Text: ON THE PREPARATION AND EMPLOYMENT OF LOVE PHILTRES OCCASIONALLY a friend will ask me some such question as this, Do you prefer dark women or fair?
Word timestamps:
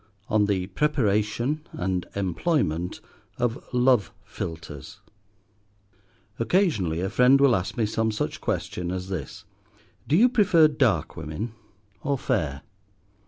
ON 0.29 0.45
THE 0.47 0.65
PREPARATION 0.65 1.61
AND 1.73 2.07
EMPLOYMENT 2.15 3.01
OF 3.37 3.63
LOVE 3.71 4.11
PHILTRES 4.23 4.99
OCCASIONALLY 6.39 7.01
a 7.01 7.09
friend 7.11 7.39
will 7.39 7.55
ask 7.55 7.77
me 7.77 7.85
some 7.85 8.09
such 8.11 8.41
question 8.41 8.89
as 8.89 9.09
this, 9.09 9.45
Do 10.07 10.15
you 10.17 10.27
prefer 10.27 10.67
dark 10.67 11.15
women 11.15 11.51
or 12.01 12.17
fair? 12.17 12.63